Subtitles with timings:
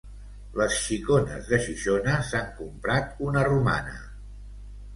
[0.59, 3.97] Les xicones de Xixona s'han comprat una romana.